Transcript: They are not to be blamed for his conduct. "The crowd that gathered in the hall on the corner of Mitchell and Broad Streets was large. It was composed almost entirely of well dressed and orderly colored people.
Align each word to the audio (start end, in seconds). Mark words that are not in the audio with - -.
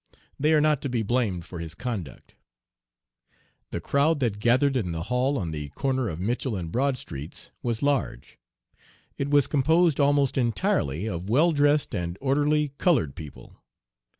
They 0.39 0.51
are 0.53 0.61
not 0.61 0.81
to 0.81 0.89
be 0.89 1.03
blamed 1.03 1.45
for 1.45 1.59
his 1.59 1.75
conduct. 1.75 2.33
"The 3.69 3.79
crowd 3.79 4.19
that 4.19 4.39
gathered 4.39 4.75
in 4.75 4.93
the 4.93 5.03
hall 5.03 5.37
on 5.37 5.51
the 5.51 5.69
corner 5.69 6.09
of 6.09 6.19
Mitchell 6.19 6.55
and 6.55 6.71
Broad 6.71 6.97
Streets 6.97 7.51
was 7.61 7.83
large. 7.83 8.39
It 9.19 9.29
was 9.29 9.45
composed 9.45 9.99
almost 9.99 10.39
entirely 10.39 11.05
of 11.07 11.29
well 11.29 11.51
dressed 11.51 11.93
and 11.93 12.17
orderly 12.19 12.69
colored 12.79 13.13
people. 13.13 13.61